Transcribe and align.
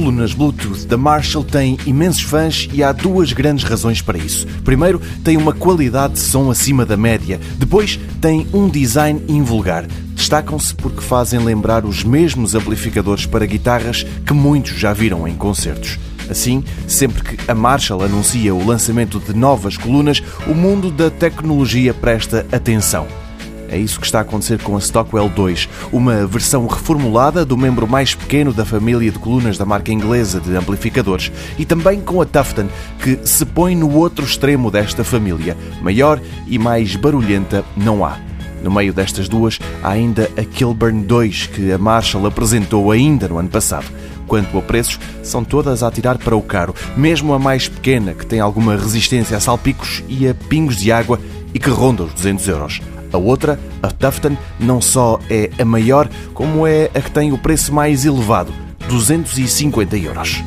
colunas 0.00 0.32
Bluetooth 0.32 0.86
da 0.86 0.96
Marshall 0.96 1.44
tem 1.44 1.76
imensos 1.84 2.22
fãs 2.22 2.66
e 2.72 2.82
há 2.82 2.90
duas 2.90 3.34
grandes 3.34 3.64
razões 3.64 4.00
para 4.00 4.16
isso. 4.16 4.46
Primeiro, 4.64 4.98
tem 5.22 5.36
uma 5.36 5.52
qualidade 5.52 6.14
de 6.14 6.20
som 6.20 6.50
acima 6.50 6.86
da 6.86 6.96
média. 6.96 7.38
Depois, 7.58 8.00
tem 8.18 8.48
um 8.50 8.66
design 8.66 9.22
invulgar. 9.28 9.86
Destacam-se 10.14 10.74
porque 10.74 11.02
fazem 11.02 11.38
lembrar 11.40 11.84
os 11.84 12.02
mesmos 12.02 12.54
amplificadores 12.54 13.26
para 13.26 13.44
guitarras 13.44 14.06
que 14.24 14.32
muitos 14.32 14.72
já 14.72 14.94
viram 14.94 15.28
em 15.28 15.34
concertos. 15.34 15.98
Assim, 16.30 16.64
sempre 16.88 17.22
que 17.22 17.50
a 17.50 17.54
Marshall 17.54 18.02
anuncia 18.02 18.54
o 18.54 18.66
lançamento 18.66 19.20
de 19.20 19.34
novas 19.34 19.76
colunas, 19.76 20.22
o 20.46 20.54
mundo 20.54 20.90
da 20.90 21.10
tecnologia 21.10 21.92
presta 21.92 22.46
atenção. 22.50 23.06
É 23.70 23.78
isso 23.78 24.00
que 24.00 24.06
está 24.06 24.18
a 24.18 24.22
acontecer 24.22 24.60
com 24.60 24.76
a 24.76 24.80
Stockwell 24.80 25.28
2, 25.28 25.68
uma 25.92 26.26
versão 26.26 26.66
reformulada 26.66 27.44
do 27.44 27.56
membro 27.56 27.86
mais 27.86 28.16
pequeno 28.16 28.52
da 28.52 28.64
família 28.64 29.12
de 29.12 29.18
colunas 29.18 29.56
da 29.56 29.64
marca 29.64 29.92
inglesa 29.92 30.40
de 30.40 30.56
amplificadores, 30.56 31.30
e 31.56 31.64
também 31.64 32.00
com 32.00 32.20
a 32.20 32.26
Tufton, 32.26 32.66
que 33.00 33.20
se 33.24 33.46
põe 33.46 33.76
no 33.76 33.94
outro 33.94 34.24
extremo 34.24 34.72
desta 34.72 35.04
família. 35.04 35.56
Maior 35.80 36.20
e 36.48 36.58
mais 36.58 36.96
barulhenta 36.96 37.64
não 37.76 38.04
há. 38.04 38.18
No 38.60 38.72
meio 38.72 38.92
destas 38.92 39.28
duas, 39.28 39.60
há 39.84 39.90
ainda 39.90 40.28
a 40.36 40.42
Kilburn 40.42 41.04
2, 41.04 41.46
que 41.46 41.70
a 41.70 41.78
Marshall 41.78 42.26
apresentou 42.26 42.90
ainda 42.90 43.28
no 43.28 43.38
ano 43.38 43.48
passado. 43.48 43.86
Quanto 44.26 44.58
a 44.58 44.62
preços, 44.62 44.98
são 45.22 45.44
todas 45.44 45.84
a 45.84 45.90
tirar 45.92 46.18
para 46.18 46.36
o 46.36 46.42
caro, 46.42 46.74
mesmo 46.96 47.32
a 47.32 47.38
mais 47.38 47.68
pequena, 47.68 48.14
que 48.14 48.26
tem 48.26 48.40
alguma 48.40 48.76
resistência 48.76 49.36
a 49.36 49.40
salpicos 49.40 50.02
e 50.08 50.28
a 50.28 50.34
pingos 50.34 50.76
de 50.76 50.90
água 50.90 51.20
e 51.54 51.58
que 51.58 51.70
ronda 51.70 52.02
os 52.02 52.12
200 52.14 52.48
euros. 52.48 52.80
A 53.12 53.18
outra, 53.18 53.58
a 53.82 53.88
Tufton, 53.88 54.36
não 54.58 54.80
só 54.80 55.18
é 55.28 55.50
a 55.58 55.64
maior, 55.64 56.08
como 56.34 56.66
é 56.66 56.90
a 56.94 57.00
que 57.00 57.10
tem 57.10 57.32
o 57.32 57.38
preço 57.38 57.72
mais 57.72 58.04
elevado, 58.04 58.52
250 58.88 59.96
euros. 59.96 60.42